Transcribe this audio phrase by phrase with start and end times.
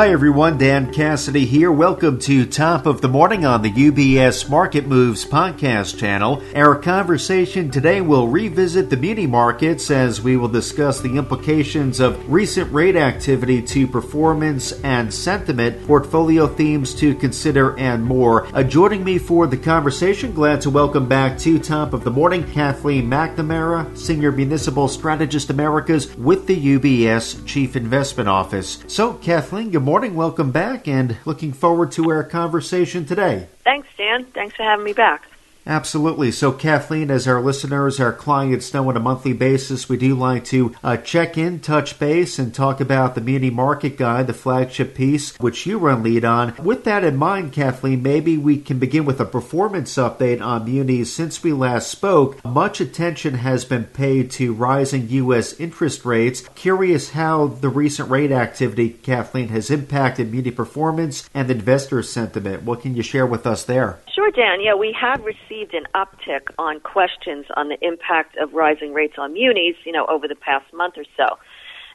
[0.00, 1.70] Hi everyone, Dan Cassidy here.
[1.70, 6.42] Welcome to Top of the Morning on the UBS Market Moves podcast channel.
[6.56, 12.32] Our conversation today will revisit the muni markets as we will discuss the implications of
[12.32, 18.46] recent rate activity to performance and sentiment, portfolio themes to consider, and more.
[18.56, 22.50] Uh, joining me for the conversation, glad to welcome back to Top of the Morning
[22.50, 28.82] Kathleen McNamara, Senior Municipal Strategist Americas with the UBS Chief Investment Office.
[28.86, 29.89] So, Kathleen, good morning.
[29.90, 33.48] Welcome back and looking forward to our conversation today.
[33.64, 34.24] Thanks, Dan.
[34.26, 35.24] Thanks for having me back.
[35.66, 36.32] Absolutely.
[36.32, 40.44] So, Kathleen, as our listeners, our clients know on a monthly basis, we do like
[40.46, 44.94] to uh, check in, touch base, and talk about the Muni Market Guide, the flagship
[44.94, 46.54] piece, which you run lead on.
[46.62, 51.12] With that in mind, Kathleen, maybe we can begin with a performance update on munis.
[51.12, 55.58] Since we last spoke, much attention has been paid to rising U.S.
[55.60, 56.42] interest rates.
[56.54, 62.62] Curious how the recent rate activity, Kathleen, has impacted muni performance and investor sentiment.
[62.62, 63.98] What can you share with us there?
[64.14, 64.60] Sure, Dan.
[64.60, 69.32] Yeah, we have received an uptick on questions on the impact of rising rates on
[69.32, 71.38] munis, you know, over the past month or so.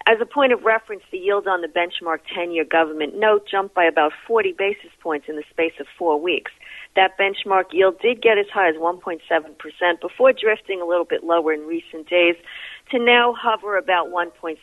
[0.08, 3.86] As a point of reference, the yield on the benchmark 10-year government note jumped by
[3.86, 6.52] about 40 basis points in the space of four weeks.
[6.96, 9.20] That benchmark yield did get as high as 1.7%
[10.02, 12.36] before drifting a little bit lower in recent days
[12.92, 14.58] to now hover about 1.6%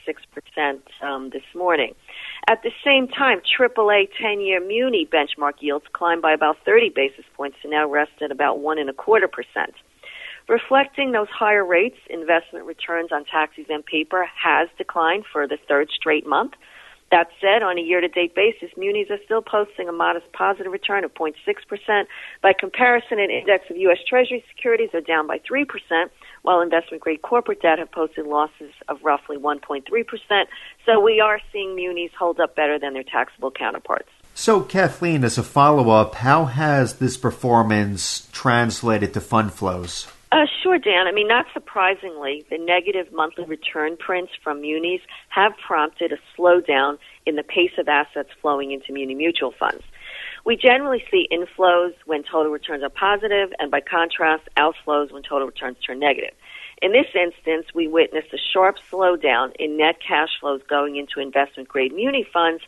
[1.02, 1.94] um, this morning.
[2.48, 7.56] At the same time, AAA 10-year muni benchmark yields climbed by about 30 basis points
[7.62, 9.74] to now rest at about one and a quarter percent.
[10.48, 16.26] Reflecting those higher rates, investment returns on tax-exempt paper has declined for the third straight
[16.26, 16.52] month.
[17.12, 21.12] That said, on a year-to-date basis, munis are still posting a modest positive return of
[21.12, 21.34] 0.6%.
[22.40, 23.98] By comparison, an index of U.S.
[24.08, 25.66] Treasury securities are down by 3%,
[26.40, 29.84] while investment-grade corporate debt have posted losses of roughly 1.3%.
[30.86, 34.08] So we are seeing munis hold up better than their taxable counterparts.
[34.32, 40.08] So, Kathleen, as a follow-up, how has this performance translated to fund flows?
[40.32, 41.06] Uh, sure, Dan.
[41.06, 46.96] I mean, not surprisingly, the negative monthly return prints from munis have prompted a slowdown
[47.26, 49.84] in the pace of assets flowing into muni mutual funds.
[50.46, 55.48] We generally see inflows when total returns are positive, and by contrast, outflows when total
[55.48, 56.32] returns turn negative.
[56.80, 61.68] In this instance, we witnessed a sharp slowdown in net cash flows going into investment
[61.68, 62.62] grade muni funds.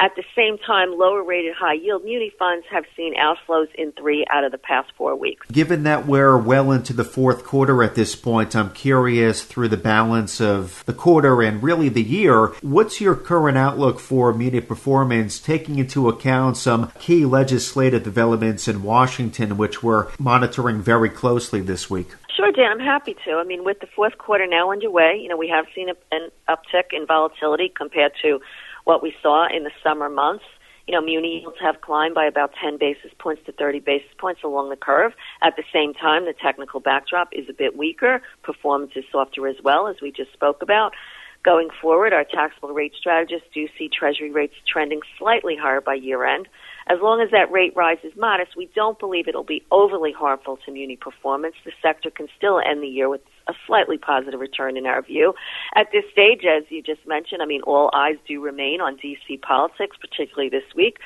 [0.00, 4.24] At the same time, lower rated high yield muni funds have seen outflows in three
[4.30, 5.46] out of the past four weeks.
[5.52, 9.76] Given that we're well into the fourth quarter at this point, I'm curious through the
[9.76, 15.38] balance of the quarter and really the year, what's your current outlook for muni performance,
[15.38, 21.90] taking into account some key legislative developments in Washington, which we're monitoring very closely this
[21.90, 22.08] week?
[22.34, 22.72] Sure, Dan.
[22.72, 23.32] I'm happy to.
[23.32, 26.30] I mean, with the fourth quarter now underway, you know, we have seen a, an
[26.48, 28.40] uptick in volatility compared to
[28.90, 30.42] what we saw in the summer months.
[30.88, 34.40] You know, muni yields have climbed by about 10 basis points to 30 basis points
[34.42, 35.12] along the curve.
[35.42, 38.20] At the same time, the technical backdrop is a bit weaker.
[38.42, 40.90] Performance is softer as well, as we just spoke about.
[41.44, 46.24] Going forward, our taxable rate strategists do see Treasury rates trending slightly higher by year
[46.24, 46.48] end.
[46.88, 50.58] As long as that rate rise is modest, we don't believe it'll be overly harmful
[50.66, 51.54] to muni performance.
[51.64, 55.34] The sector can still end the year with a slightly positive return in our view.
[55.74, 59.42] At this stage, as you just mentioned, I mean, all eyes do remain on DC
[59.42, 60.98] politics, particularly this week.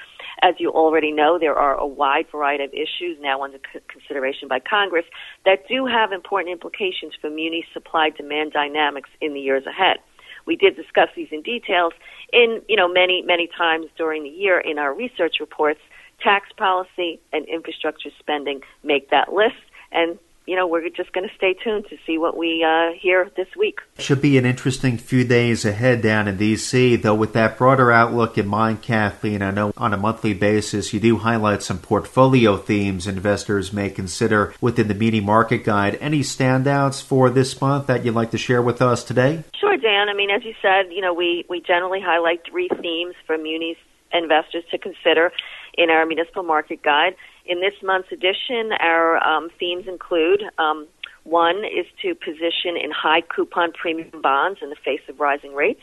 [0.42, 4.60] As you already know, there are a wide variety of issues now under consideration by
[4.60, 5.06] Congress
[5.44, 9.98] that do have important implications for muni supply demand dynamics in the years ahead.
[10.46, 11.94] We did discuss these in details
[12.32, 15.80] in, you know, many, many times during the year in our research reports.
[16.22, 21.34] Tax policy and infrastructure spending make that list, and you know, we're just going to
[21.34, 23.80] stay tuned to see what we uh, hear this week.
[23.98, 28.36] Should be an interesting few days ahead down in D.C., though, with that broader outlook
[28.36, 33.06] in mind, Kathleen, I know on a monthly basis you do highlight some portfolio themes
[33.06, 35.96] investors may consider within the Muni Market Guide.
[36.00, 39.44] Any standouts for this month that you'd like to share with us today?
[39.58, 40.08] Sure, Dan.
[40.08, 43.76] I mean, as you said, you know, we, we generally highlight three themes for munis
[44.12, 45.32] investors to consider
[45.76, 47.14] in our municipal market guide.
[47.46, 50.86] In this month's edition, our um, themes include um,
[51.24, 55.80] one is to position in high coupon premium bonds in the face of rising rates.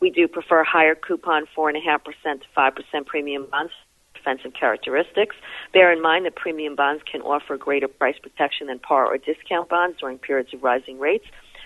[0.00, 3.72] We do prefer higher coupon 4.5% to 5% premium bonds
[4.14, 5.36] defensive characteristics.
[5.72, 9.68] Bear in mind that premium bonds can offer greater price protection than par or discount
[9.68, 11.24] bonds during periods of rising rates.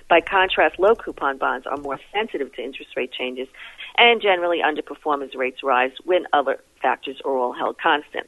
[0.08, 3.48] By contrast, low coupon bonds are more sensitive to interest rate changes
[3.96, 8.26] and generally underperform as rates rise when other factors are all held constant.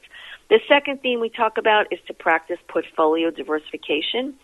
[0.49, 4.35] The second theme we talk about is to practice portfolio diversification.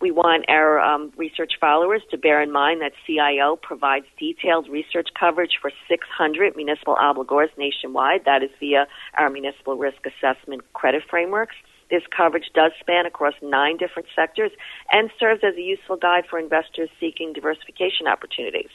[0.00, 5.08] We want our um, research followers to bear in mind that CIO provides detailed research
[5.18, 8.24] coverage for 600 municipal obligors nationwide.
[8.24, 8.86] That is via
[9.18, 11.56] our municipal risk assessment credit frameworks.
[11.90, 14.52] This coverage does span across nine different sectors
[14.92, 18.70] and serves as a useful guide for investors seeking diversification opportunities.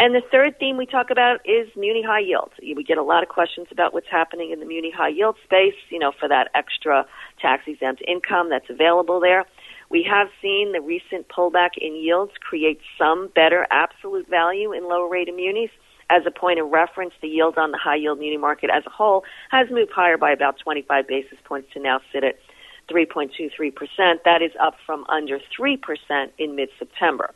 [0.00, 2.52] And the third theme we talk about is muni high yield.
[2.62, 5.74] We get a lot of questions about what's happening in the muni high yield space,
[5.90, 7.04] you know, for that extra
[7.42, 9.44] tax exempt income that's available there.
[9.90, 15.08] We have seen the recent pullback in yields create some better absolute value in lower
[15.08, 15.70] rate munis.
[16.10, 18.90] As a point of reference, the yield on the high yield muni market as a
[18.90, 22.38] whole has moved higher by about 25 basis points to now sit at
[22.88, 24.22] 3.23%.
[24.24, 27.34] That is up from under 3% in mid September.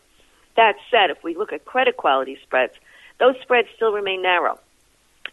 [0.57, 2.75] That said, if we look at credit quality spreads,
[3.19, 4.59] those spreads still remain narrow.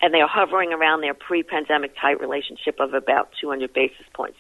[0.02, 4.38] And they are hovering around their pre pandemic tight relationship of about 200 basis points.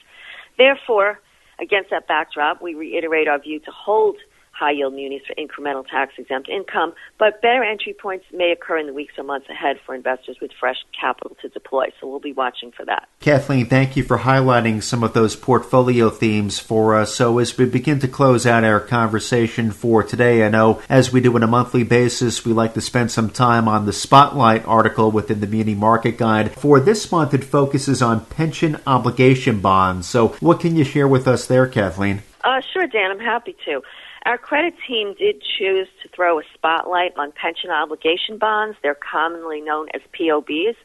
[0.57, 1.19] Therefore,
[1.59, 4.17] against that backdrop, we reiterate our view to hold
[4.59, 8.87] high yield munis for incremental tax exempt income, but better entry points may occur in
[8.87, 11.85] the weeks or months ahead for investors with fresh capital to deploy.
[11.99, 13.07] So we'll be watching for that.
[13.21, 17.15] Kathleen, thank you for highlighting some of those portfolio themes for us.
[17.15, 21.21] So as we begin to close out our conversation for today, I know as we
[21.21, 25.11] do on a monthly basis, we like to spend some time on the spotlight article
[25.11, 26.51] within the Muni Market Guide.
[26.51, 30.09] For this month, it focuses on pension obligation bonds.
[30.09, 32.23] So what can you share with us there, Kathleen?
[32.43, 33.11] Uh, sure, Dan.
[33.11, 33.81] I'm happy to.
[34.25, 38.77] Our credit team did choose to throw a spotlight on pension obligation bonds.
[38.83, 40.75] They're commonly known as POBs.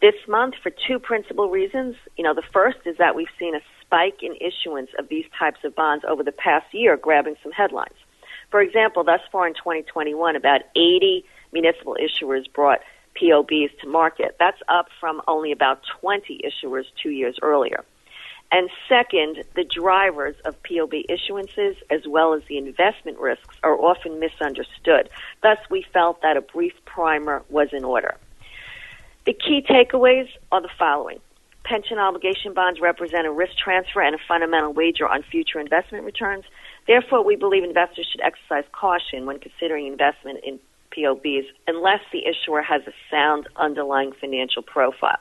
[0.00, 1.94] This month for two principal reasons.
[2.16, 5.60] You know, the first is that we've seen a spike in issuance of these types
[5.64, 7.94] of bonds over the past year, grabbing some headlines.
[8.50, 12.80] For example, thus far in 2021, about 80 municipal issuers brought
[13.14, 14.36] POBs to market.
[14.38, 17.84] That's up from only about 20 issuers two years earlier.
[18.52, 24.20] And second, the drivers of POB issuances as well as the investment risks are often
[24.20, 25.08] misunderstood.
[25.42, 28.14] Thus, we felt that a brief primer was in order.
[29.24, 31.20] The key takeaways are the following.
[31.64, 36.44] Pension obligation bonds represent a risk transfer and a fundamental wager on future investment returns.
[36.86, 40.58] Therefore, we believe investors should exercise caution when considering investment in
[40.90, 45.20] POBs unless the issuer has a sound underlying financial profile.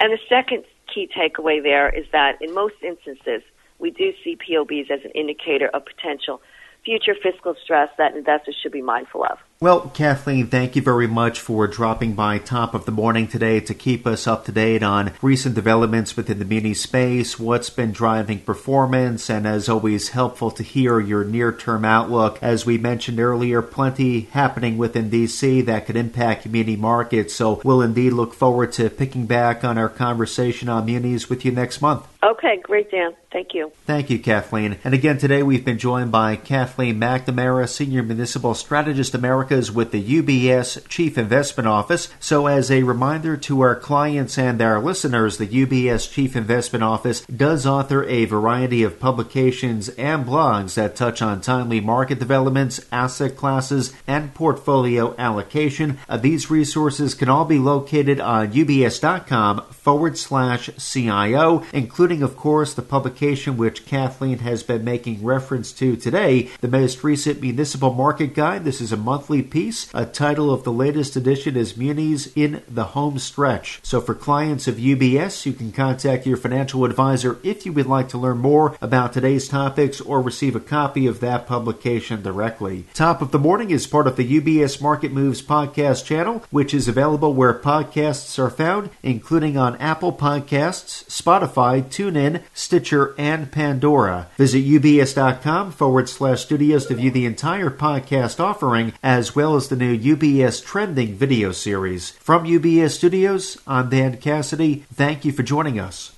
[0.00, 3.42] And the second key takeaway there is that in most instances,
[3.78, 6.40] we do see POBs as an indicator of potential
[6.84, 9.38] future fiscal stress that investors should be mindful of.
[9.60, 13.74] Well, Kathleen, thank you very much for dropping by top of the morning today to
[13.74, 18.38] keep us up to date on recent developments within the muni space, what's been driving
[18.38, 22.38] performance, and as always, helpful to hear your near term outlook.
[22.40, 27.82] As we mentioned earlier, plenty happening within DC that could impact muni markets, so we'll
[27.82, 32.06] indeed look forward to picking back on our conversation on munis with you next month.
[32.22, 33.14] Okay, great, Dan.
[33.30, 33.70] Thank you.
[33.86, 34.78] Thank you, Kathleen.
[34.82, 39.14] And again, today we've been joined by Kathleen McNamara, Senior Municipal Strategist
[39.48, 42.08] Americas with the UBS Chief Investment Office.
[42.20, 47.22] So, as a reminder to our clients and our listeners, the UBS Chief Investment Office
[47.22, 53.36] does author a variety of publications and blogs that touch on timely market developments, asset
[53.36, 55.98] classes, and portfolio allocation.
[56.10, 62.74] Uh, these resources can all be located on ubs.com forward slash CIO, including, of course,
[62.74, 68.34] the publication which Kathleen has been making reference to today, the most recent Municipal Market
[68.34, 68.64] Guide.
[68.64, 69.88] This is a monthly piece.
[69.94, 73.80] A title of the latest edition is Munis in the Home Stretch.
[73.82, 78.08] So for clients of UBS, you can contact your financial advisor if you would like
[78.10, 82.86] to learn more about today's topics or receive a copy of that publication directly.
[82.94, 86.88] Top of the Morning is part of the UBS Market Moves podcast channel, which is
[86.88, 94.28] available where podcasts are found, including on Apple Podcasts, Spotify, TuneIn, Stitcher, and Pandora.
[94.36, 99.76] Visit ubs.com forward slash studios to view the entire podcast offering, as well as the
[99.76, 102.10] new UBS Trending video series.
[102.10, 104.84] From UBS Studios, I'm Dan Cassidy.
[104.92, 106.17] Thank you for joining us.